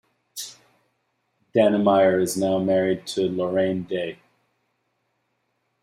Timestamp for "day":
3.83-4.17